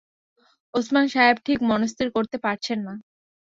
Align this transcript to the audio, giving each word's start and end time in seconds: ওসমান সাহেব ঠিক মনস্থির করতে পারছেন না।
ওসমান 0.73 1.05
সাহেব 1.07 1.37
ঠিক 1.45 1.59
মনস্থির 1.69 2.07
করতে 2.15 2.37
পারছেন 2.37 2.79
না। 2.87 2.93